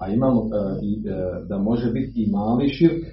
[0.01, 3.03] A imamo e, e, da može biti i mali širk,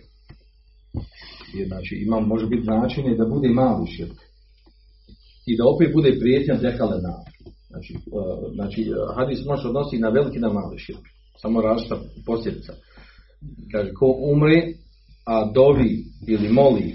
[1.54, 4.18] je, znači imamo, može biti značenje da bude i mali širk.
[5.46, 7.14] I da opet bude prijetnja dekale na.
[7.76, 7.98] Znači, e,
[8.54, 11.04] znači hadis može odnosi na veliki na mali širk.
[11.42, 12.72] Samo različita posljedica.
[13.72, 14.62] Kaže, ko umre,
[15.26, 16.94] a dovi ili moli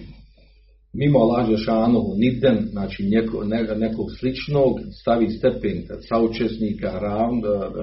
[0.94, 3.44] mimo Allah Žešanovu niden, znači neko,
[3.76, 7.42] nekog sličnog, stavi stepen saučesnika, ravn,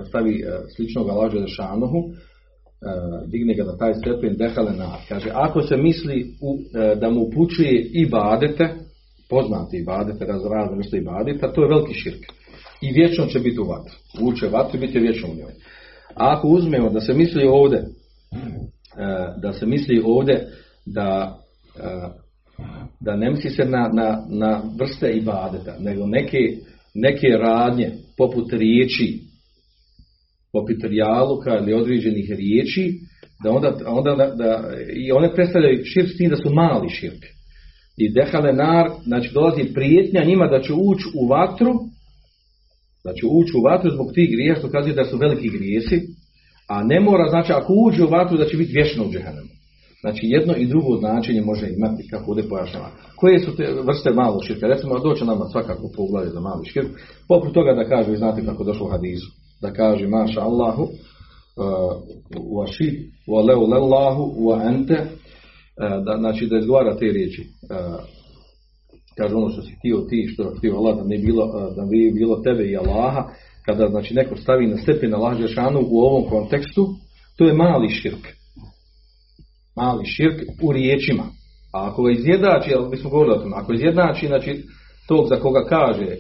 [0.08, 0.44] stavi e,
[0.76, 2.12] sličnog Allah Žešanovu, e,
[3.26, 4.96] digne ga na taj stepen dehale na.
[5.08, 8.74] Kaže, ako se misli u, e, da mu upućuje i badete,
[9.30, 12.37] poznati i badete, razrazne nešto i badete, to je veliki širk.
[12.80, 13.94] I vječno će biti u vatru.
[14.20, 15.52] Uče vatru i biti vječno u njoj.
[16.14, 17.84] A ako uzmemo da se misli ovdje
[18.98, 20.46] E, da se misli ovdje
[20.86, 21.38] da
[21.76, 22.08] e,
[23.00, 26.38] da ne misli se na, na, na vrste ibadeta, nego neke,
[26.94, 29.18] neke radnje poput riječi,
[30.52, 32.92] poput rijaluka ili određenih riječi,
[33.44, 37.24] da onda, onda da, i one predstavljaju širk s tim da su mali širk.
[37.96, 41.74] I dehale nar, znači dolazi prijetnja njima da će ući u vatru,
[43.12, 46.00] će ući u vatru zbog tih grija, što kazuje da su veliki grijesi,
[46.68, 49.48] a ne mora, znači ako uđe u vatru da će biti vječno u džehennemu.
[50.00, 52.90] Znači jedno i drugo značenje može imati, kako ovdje pojašnjava.
[53.16, 54.66] Koje su te vrste malog širka?
[54.66, 56.88] Recimo, doće nama svakako poglavlje za mali širk.
[57.28, 59.26] Poput toga da kaže, znate kako došlo u hadisu,
[59.62, 60.90] da kaže, maša Allahu, uh,
[62.56, 67.42] wa shi, wa leu lellahu, wa ente, uh, da, znači da izgovara te riječi.
[69.18, 72.36] Kaže ono što si htio ti, što htio Allah, da ne bilo, da bi bilo
[72.36, 73.22] tebe i Allaha,
[73.66, 76.88] kada znači neko stavi na stepen Allah Žešanu u ovom kontekstu,
[77.36, 78.24] to je mali širk.
[79.76, 81.24] Mali širk u riječima.
[81.74, 84.62] A ako ga izjednači, ali bismo govorili o tom, ako izjednači, znači
[85.08, 86.16] tog za koga kaže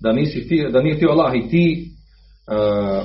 [0.00, 1.88] da, nisi ti, da nije ti Allah i ti,
[2.52, 3.04] uh,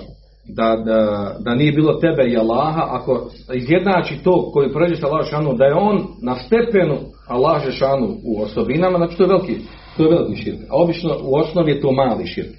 [0.55, 5.25] da, da, da, nije bilo tebe i Allaha, ako izjednači to koji prođe sa Allah
[5.25, 9.55] Žešanu, da je on na stepenu Allah Žešanu u osobinama, znači to je veliki,
[9.97, 10.59] to je veliki širk.
[10.69, 12.49] A obično u osnovi je to mali širk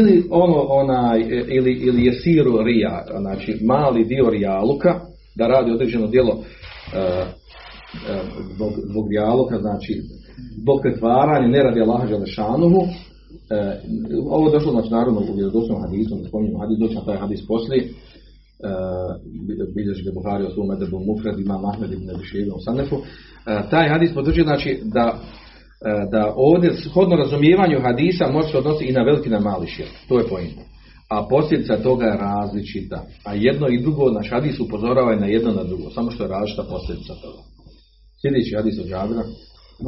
[0.00, 5.00] ili ono onaj ili ili je siru rija znači mali dio rijaluka
[5.36, 6.44] da radi određeno djelo uh,
[8.54, 10.02] zbog, zbog rijaluka znači
[10.62, 12.80] zbog pretvaranja ne radi Allaha Želešanuhu
[13.52, 17.80] uh, ovo došlo znači naravno u vjerodostojnom hadisu ne spominjemo hadis doći taj hadis poslije
[17.84, 17.90] uh,
[19.74, 23.02] bilješ ga Buhari o svom edebu Mufred ima Mahmed ibn Abiševom Sanefu uh,
[23.70, 25.18] taj hadis potvrđuje znači da
[25.84, 29.94] E, da ovdje shodno razumijevanju hadisa može se odnositi i na veliki na mali širk.
[30.08, 30.58] To je pojent.
[31.08, 33.04] A posljedica toga je različita.
[33.24, 35.90] A jedno i drugo, naš hadis upozorava i na jedno na drugo.
[35.90, 37.42] Samo što je različita posljedica toga.
[38.20, 39.22] Sljedeći hadis od Džabira.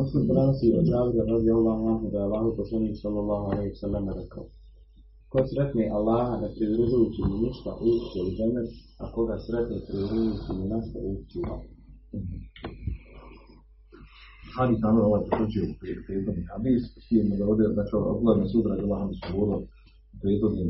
[0.01, 4.45] Muslim prenosi od Džabira radi Allah anhu da je Allah poslanik sallallahu alaihi sallam rekao.
[5.31, 8.71] Ko sretne Allaha ne pridružujući mu ništa ući u džennet,
[9.03, 11.57] a koga sretne pridružujući mu nešto ući u
[14.57, 15.67] hadis tamo ovaj potvrđuje
[16.07, 19.65] prethodni hadis, s tim da ovdje, znači, ogledne sudra je Allah su govorili
[20.13, 20.69] u prethodnim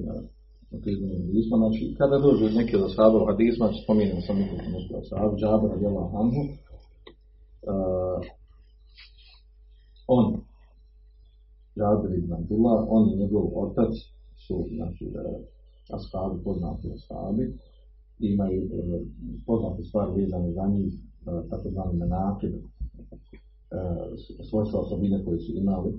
[0.83, 4.93] prethodnim hadisma, znači, kada dođe neki od sahaba u hadisma, znači, spominjamo sam nekog nešto
[5.01, 6.43] od sahaba, Džabir radi Allah anhu,
[10.07, 10.41] on,
[11.77, 13.95] Džabir ibn Abdullah, on i njegov otac
[14.47, 15.41] su, znači, uh,
[15.97, 17.59] ashabi, poznati ashabi,
[18.19, 19.01] imaju uh,
[19.47, 20.93] poznate stvari vezane za njih,
[21.27, 22.55] uh, tako zvani menakid,
[23.75, 25.99] E, svojstva osobine koje su imali, e,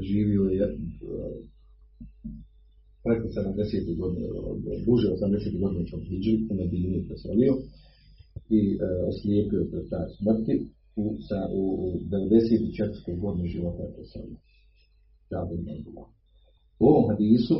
[0.00, 0.76] živio je e,
[3.04, 3.98] preko 70.
[3.98, 4.28] godine,
[4.86, 5.60] duže 80.
[5.60, 7.54] godine čak Hidži, u Medini preselio
[8.50, 10.54] i oslijepio pred taj smrti
[11.28, 13.20] sa, u, u 94.
[13.20, 14.38] godini života je preselio.
[16.80, 17.56] U ovom hadisu,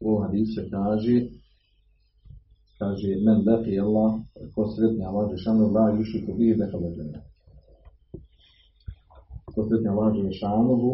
[0.00, 1.16] u ovom hadisu se kaže
[2.78, 4.10] kaže men lefi Allah,
[4.54, 7.20] ko sretni Allah, žešanu la yušiku bih neka ležena
[9.56, 10.92] posvetnja Allah Želešanovu,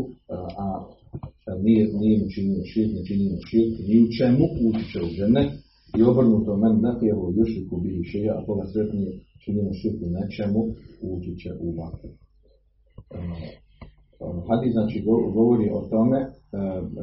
[0.65, 0.67] a
[1.65, 5.43] nije, nije mu činio širk, ne činio širk, ni u čemu ući će u žene
[5.99, 9.11] i obrnuto men napijevo još i kubi šeja, a koga sretnije
[9.45, 10.63] činio mu širk u nečemu,
[11.03, 12.11] ući će u vatru.
[14.49, 16.29] Hadis znači go- govori o tome e,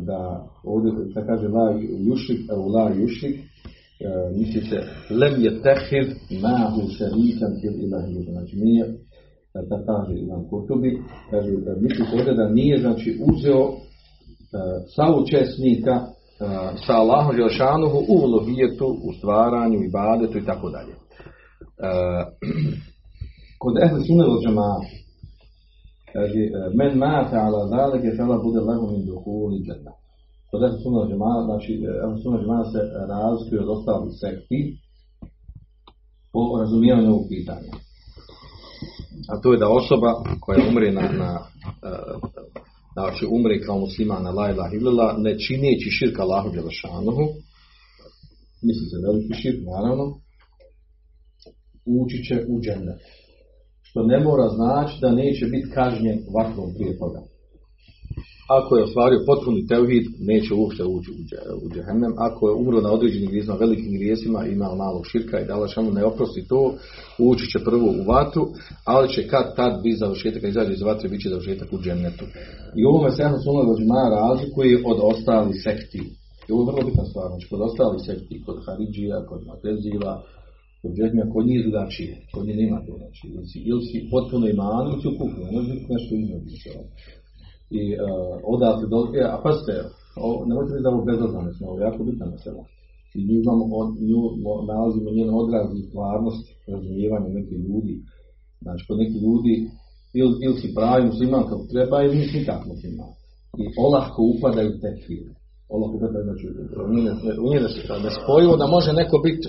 [0.09, 0.19] da
[0.63, 1.65] ovdje se kaže la
[2.07, 3.43] jušrik, evo la jušrik, e,
[4.37, 4.77] misli se
[5.19, 6.05] lem je tehir
[6.43, 8.85] mahu šarikan fil ilahi, znači nije
[9.69, 10.91] da kaže Ivan Kurtubi,
[11.31, 13.73] kaže, e, misli se ovdje da nije znači uzeo e,
[14.95, 16.18] saučesnika e,
[16.85, 20.93] sa Allahom Želešanuhu u uluhijetu, u stvaranju, ibadetu i tako dalje.
[23.61, 24.89] Kod ehli sunne od džemata,
[26.13, 29.93] kaže, e, men mate ala zalike fela bude lehu min duhuli džena.
[30.51, 32.81] Kod ehli sunne od džemata, znači, e, ehli sunne od džemata se
[33.13, 34.59] razlikuje od ostalih sekti
[36.33, 37.73] po razumijevanju ovog pitanja.
[39.31, 40.09] A to je da osoba
[40.43, 41.91] koja umre na, na e,
[42.99, 47.25] znači umre kao musliman na la ilaha illallah, ne čineći širk Allahu Đelešanuhu,
[48.65, 50.05] misli se veliki širk, naravno,
[51.99, 53.01] ući će u džennet.
[53.87, 57.21] Što ne mora znači da neće biti kažnjen vatrom prije toga.
[58.57, 62.13] Ako je ostvario potpuni tevhid, neće uopšte ući u, dže- u džehennem.
[62.27, 65.91] Ako je umro na određenim grijesima, velikim grijesima, imao malog širka i da Allah mu
[65.99, 66.61] ne oprosti to,
[67.29, 68.43] ući će prvo u vatru,
[68.93, 72.25] ali će kad tad biti završetak, kad izađe iz vatre, bit će završetak u džennetu.
[72.79, 76.01] I ovome se suno dođima razlikuje od ostalih sekti.
[76.47, 80.13] I ovo je vrlo bitna stvar, znači kod ostalih sekti, kod Haridžija, kod Matezila,
[80.81, 83.23] kod Džehmija, kod njih drugačije, kod njih nema to, znači,
[83.69, 85.59] ili si, potpuno iman, ili si u kufru, ne
[85.93, 86.55] nešto između.
[87.77, 89.73] I uh, odatle do, e, a pazite,
[90.25, 92.63] o, ne možete biti da ovo bezazna mislim, ovo jako bitna mesela.
[93.17, 93.65] I nju, imamo,
[94.07, 97.93] nju mo- nalazimo njen odraz i stvarnost razumijevanja nekih ljudi.
[98.63, 99.53] Znači, kod nekih ljudi,
[100.19, 103.11] ili, ili si pravi musliman kako treba, ili nisi nikak musliman.
[103.61, 105.25] I olahko upadaju u tekfir.
[105.75, 106.45] Olahko upadaju, znači,
[106.87, 107.11] u njih ne,
[107.43, 107.69] u njih ne,
[108.05, 109.47] ne spojivo da može neko biti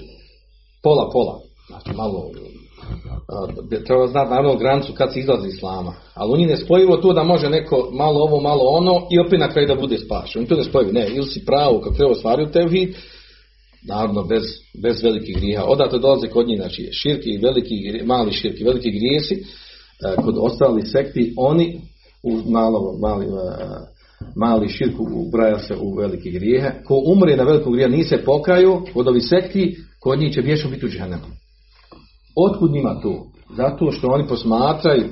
[0.84, 1.34] pola pola,
[1.68, 2.18] znači malo
[3.86, 7.22] treba znati naravno granicu kad se izlazi iz islama, ali njih ne spojivo to da
[7.22, 10.46] može neko malo ovo, malo ono i opet na kraju da bude spašen.
[10.46, 12.94] To ne spojivo, ne, ili si pravo kako treba ostvario tevhid,
[13.88, 14.42] naravno bez,
[14.82, 15.64] bez velikih grijeha.
[15.64, 17.74] Odatle dolaze kod njih, znači širki, veliki,
[18.04, 21.80] mali širki, veliki grijesi, e, kod ostalih sekti, oni
[22.22, 23.30] u malo, mali, e,
[24.36, 26.70] mali širk ubraja se u velike grijehe.
[26.84, 30.70] Ko umre na velikom grijehu, nije se pokaju, kod ovih sekti, kod njih će vječno
[30.70, 31.39] biti u džehennemu.
[32.36, 33.26] Otkud njima to?
[33.56, 35.08] Zato što oni posmatraju,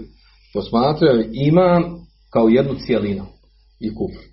[0.55, 1.85] posmatraju iman
[2.33, 3.27] kao jednu cijelinu
[3.81, 4.25] i kufr.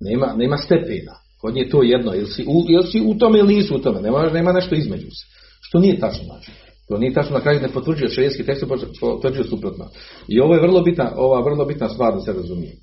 [0.00, 1.14] Nema, nema stepena.
[1.40, 2.14] Kod nje je to jedno.
[2.14, 4.00] Ili si, u, ili si u tome ili nisi u tome.
[4.00, 5.26] Nema, nema nešto između se.
[5.60, 6.50] Što nije tačno znači.
[6.88, 8.64] To nije tačno na kraju ne potvrđuje šerijski tekst,
[9.00, 9.84] potvrđuje suprotno.
[10.28, 12.72] I ovo je vrlo bitna, ova vrlo bitna stvar da se razumije.
[12.72, 12.76] E,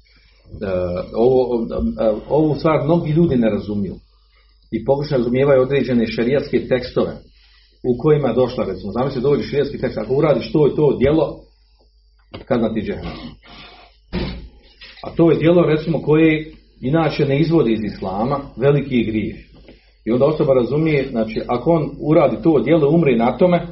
[1.16, 1.68] ovo,
[2.02, 3.96] e, ovu stvar mnogi ljudi ne razumiju.
[4.72, 7.18] I pokušaju razumijevaju određene šerijatske tekstove
[7.84, 11.40] u kojima je došla, recimo, zamisli dođe šerijatski tekst, ako uradiš to i to djelo,
[12.46, 13.30] kad na ti džehennem.
[15.04, 19.36] A to je djelo, recimo, koje inače ne izvodi iz islama, veliki grijeh.
[20.06, 23.68] I onda osoba razumije, znači, ako on uradi to djelo, umre na tome,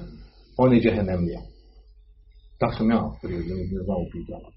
[0.58, 1.40] on je džehennemlija.
[2.60, 4.50] Tako sam ja prije, ne znam upitala.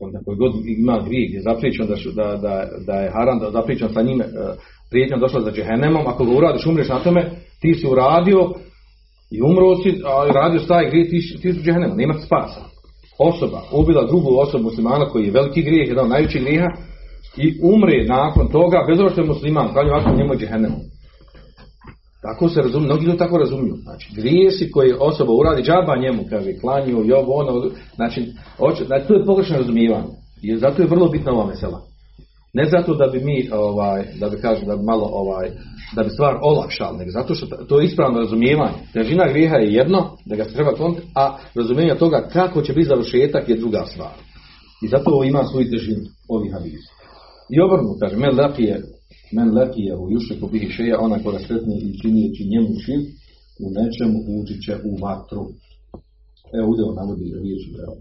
[0.00, 3.88] Onda koji god ima grijeh, je zapriječen da, da, da, da je haram, da zapriječen
[3.94, 4.28] sa njime, e,
[4.90, 8.40] prijetnjom došla za džehennemom, ako ga uradiš, umreš na tome, ti si uradio
[9.30, 12.60] i umro si, a radio taj grijeh, ti, ti si u džehennemu, nema spasa.
[13.18, 16.68] Osoba ubila drugu osobu muslimana koji je veliki grijeh, jedan od najvećih grijeha,
[17.36, 20.78] i umre nakon toga, bez obzira što je musliman, klanju vatru njemu je džehennemu.
[22.22, 23.74] Tako se razumije, mnogi ljudi tako razumiju.
[23.82, 29.14] Znači, grijesi koje osoba uradi džaba njemu, kaže, klanju, i ono, znači, hoće, znači, to
[29.14, 30.14] je pogrešno razumijevanje.
[30.42, 31.80] I zato je vrlo bitna ova mesela.
[32.54, 35.50] Ne zato da bi mi, ovaj, da bi kažem, da bi malo, ovaj,
[35.96, 38.78] da bi stvar olakšali, nego zato što to je ispravno razumijevanje.
[38.92, 42.88] Težina grijeha je jedno, da ga se treba kloniti, a razumijevanje toga kako će biti
[42.88, 44.16] završetak je druga stvar.
[44.84, 46.92] I zato ovo ima svoju težinu, ovih hadisa.
[47.54, 48.82] I obrnu, kaže, men lakije,
[49.36, 53.00] men lakije u jušeku bihi šeja, ona koja sretni i činijeći njemu šir,
[53.64, 55.42] u nečemu ući će u vatru.
[56.56, 57.94] Evo ovdje on navodi riječ evo,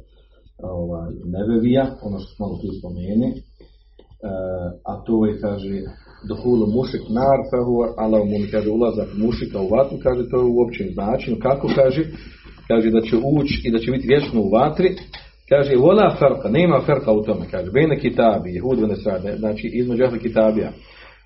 [0.78, 3.30] ovaj, nevevija, ono što smo malo prije spomeni,
[4.86, 5.74] a to je, kaže,
[6.30, 10.62] dohulu mušik nar fehu, ala mu kaže, ulazak mušika u vatru, kaže, to je u
[10.66, 11.38] općem značenju.
[11.42, 12.04] Kako kaže?
[12.68, 14.90] Kaže da će ući i da će biti vječno u vatri,
[15.50, 20.04] Kaže, vola farka, nema farka u tome, kaže, bene kitabi, jehud vene srade, znači između
[20.04, 20.72] ahli kitabija,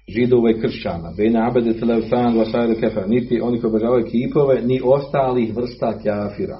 [0.08, 5.56] židova i kršćana, bene abede telefan, vasajde kefer, niti oni koji obožavaju kipove, ni ostalih
[5.56, 6.58] vrsta kafira,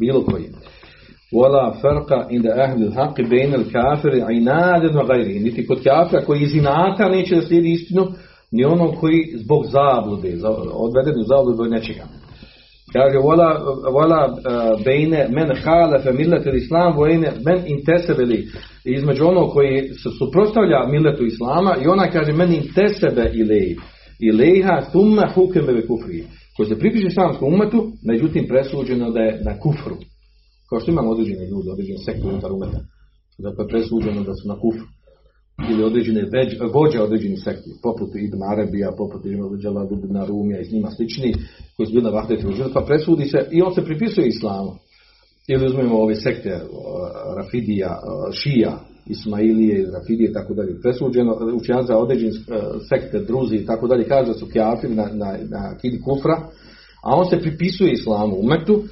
[0.00, 0.44] bilo koji.
[1.32, 5.40] Wala farqa inda ahli al-haqi bejn al-kafiri inaden wa gajri.
[5.40, 8.06] Niti kod kafira koji iz inata neće da slijedi istinu,
[8.52, 12.04] ni ono koji zbog zablude, za- odveden u zabludu od nečega.
[12.92, 13.60] Kaže, wala,
[13.92, 18.46] wala uh, bejne men halafe millete islam, vojne men intesebe li.
[18.84, 22.52] Između ono koji se suprostavlja milletu islama i ona kaže men
[23.34, 23.76] ilej.
[24.20, 26.24] Ilejha thumma hukeme ve kufri.
[26.56, 29.96] Koji se pripiše islamskom umetu, međutim presuđeno da je na kufru.
[30.68, 32.80] Kao što imamo određene ljude, određene sekte unutar umeta.
[33.38, 34.86] Dakle, presuđeno da su na kufru.
[35.70, 39.38] Ili određene veđ, vođe određenih sekti, poput Ibn Arabija, poput Ibn
[40.04, 41.34] ibn Rumija i s njima slični,
[41.76, 44.72] koji su bili na vahdetu pa presudi se i on se pripisuje islamu.
[45.48, 46.60] Ili uzmemo ove sekte,
[47.36, 48.00] Rafidija,
[48.32, 50.80] Šija, Ismailije, Rafidije i tako dalje.
[50.80, 52.34] Presuđeno, učenjaci za određene e,
[52.88, 56.36] sekte, Druzi i tako dalje, kaže da su kjafiri na, na, na kidi kufra,
[57.04, 58.82] a on se pripisuje islamu umetu,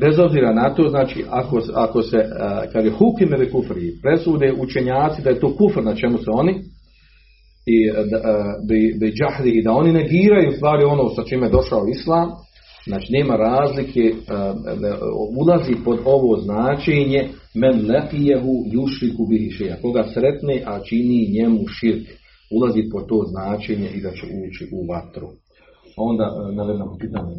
[0.00, 5.22] bez obzira na to, znači ako, ako se, uh, kaže hukime ve kufri, presude učenjaci
[5.22, 6.54] da je to kufr na čemu se oni
[7.66, 8.18] i e, da,
[9.46, 12.28] e, i da oni negiraju stvari ono sa čime je došao islam,
[12.86, 14.12] znači nema razlike, e,
[14.80, 14.98] da
[15.40, 22.06] ulazi pod ovo značenje men lefijehu jušriku bihi šeja, koga sretne, a čini njemu širk,
[22.56, 25.28] ulazi pod to značenje i da će ući u vatru.
[26.08, 27.34] Onda e, navedemo pitanje.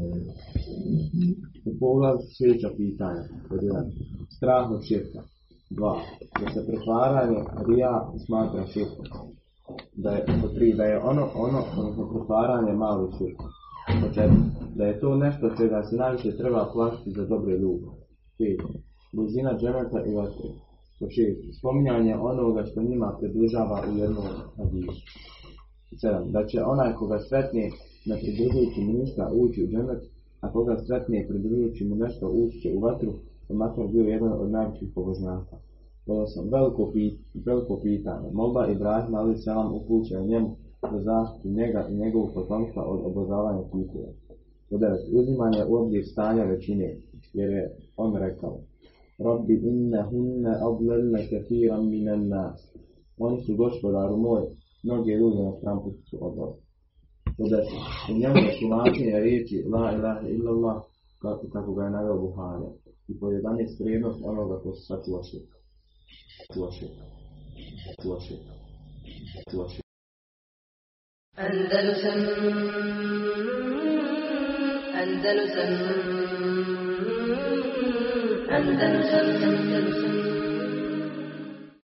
[1.66, 3.24] U pogledu sljedeća pitanja.
[4.36, 5.22] Strah od širka.
[5.70, 5.96] Dva.
[6.40, 9.06] Da se pretvaranje rija smatra širkom.
[9.96, 13.40] Da je, tri, da je ono, ono, odnosno pretvaranje mali širk.
[14.02, 14.38] Po četiri.
[14.76, 17.88] Da je to nešto čega se najviše treba plašiti za dobre ljude.
[18.38, 18.62] Pet.
[19.14, 20.50] Blizina džemeta i vatre.
[21.00, 21.42] Po šest.
[21.60, 24.26] Spominjanje onoga što njima približava u jednom
[24.58, 25.02] hadisu.
[26.02, 26.32] Sedam.
[26.32, 27.70] Da će onaj koga sretne
[28.06, 30.04] ne pridružujući mu ništa ući u džemet,
[30.42, 33.14] a koga sretne pridružujući mu nešto ući u vatru,
[33.48, 35.56] pa makar bio jedan od najvećih pobožnjaka.
[36.08, 36.50] Osam.
[36.52, 38.30] Veliko, pit, veliko pitanje.
[38.34, 40.56] Molba Ibrahima ali selam upućena njemu
[40.92, 44.12] za zaštitu njega i njegovog potomstva od obožavanja kipova.
[44.70, 45.02] Po devet.
[45.14, 46.98] Uzimanje u obzir stanja većine,
[47.34, 48.60] jer je on rekao
[49.18, 52.74] Rabbi inne hunne adlelne kathiran minen nas.
[53.18, 54.42] Oni su gospodaru moj,
[54.84, 56.18] mnoge ljude na stramputu su
[57.38, 57.38] odvali.
[57.38, 57.84] Po deset.
[58.10, 60.84] U njemu je tumačenje riječi La ilaha illallah
[61.22, 62.66] kako, kako ga je naveo Buhari.
[63.08, 65.58] I po 11 vrijednost onoga ko se sačuva širka.
[66.38, 67.04] Sačuva širka.
[67.86, 68.54] Sačuva širka.
[69.34, 69.82] Sačuva širka.
[71.38, 72.20] Andalusam
[75.02, 75.72] Andalusam
[78.50, 80.31] Andalusam Andalusam